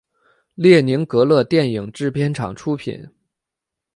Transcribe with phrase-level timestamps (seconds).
[0.55, 3.07] 列宁格勒电影制片厂出品。